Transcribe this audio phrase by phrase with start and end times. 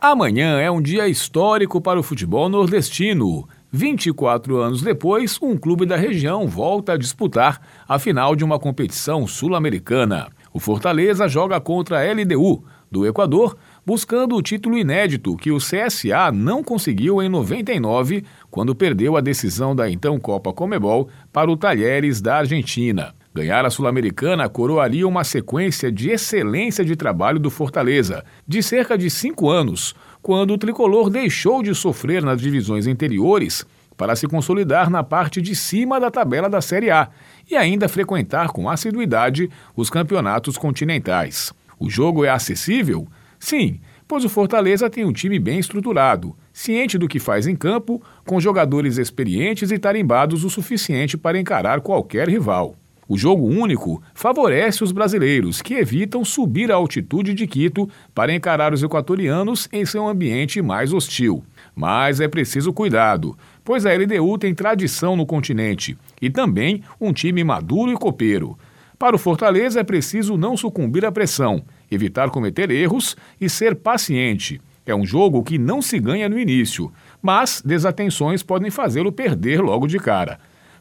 [0.00, 3.48] Amanhã é um dia histórico para o futebol nordestino.
[3.72, 9.26] 24 anos depois, um clube da região volta a disputar a final de uma competição
[9.26, 10.28] sul-americana.
[10.52, 16.30] O Fortaleza joga contra a LDU, do Equador, buscando o título inédito que o CSA
[16.32, 18.22] não conseguiu em 99,
[18.52, 23.17] quando perdeu a decisão da então Copa Comebol para o Talheres da Argentina.
[23.38, 29.08] Ganhar a Sul-Americana coroaria uma sequência de excelência de trabalho do Fortaleza, de cerca de
[29.08, 33.64] cinco anos, quando o tricolor deixou de sofrer nas divisões interiores
[33.96, 37.10] para se consolidar na parte de cima da tabela da Série A
[37.48, 41.52] e ainda frequentar com assiduidade os campeonatos continentais.
[41.78, 43.06] O jogo é acessível?
[43.38, 48.02] Sim, pois o Fortaleza tem um time bem estruturado, ciente do que faz em campo,
[48.26, 52.74] com jogadores experientes e tarimbados o suficiente para encarar qualquer rival.
[53.08, 58.74] O jogo único favorece os brasileiros, que evitam subir a altitude de Quito para encarar
[58.74, 61.42] os equatorianos em seu ambiente mais hostil.
[61.74, 63.34] Mas é preciso cuidado,
[63.64, 68.58] pois a LDU tem tradição no continente e também um time maduro e copeiro.
[68.98, 74.60] Para o Fortaleza é preciso não sucumbir à pressão, evitar cometer erros e ser paciente.
[74.84, 79.86] É um jogo que não se ganha no início, mas desatenções podem fazê-lo perder logo
[79.86, 80.38] de cara.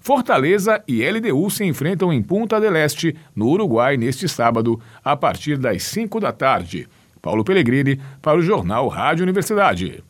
[0.07, 5.57] Fortaleza e LDU se enfrentam em Punta del Este, no Uruguai, neste sábado, a partir
[5.57, 6.87] das 5 da tarde.
[7.21, 10.01] Paulo Pellegrini, para o Jornal Rádio Universidade.